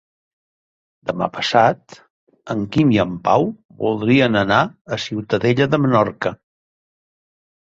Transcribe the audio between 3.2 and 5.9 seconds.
Pau voldrien anar a Ciutadella de